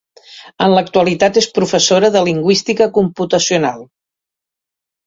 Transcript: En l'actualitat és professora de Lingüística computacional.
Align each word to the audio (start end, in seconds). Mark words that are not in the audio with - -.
En 0.67 0.71
l'actualitat 0.75 1.37
és 1.43 1.49
professora 1.59 2.11
de 2.17 2.25
Lingüística 2.31 2.91
computacional. 2.99 3.89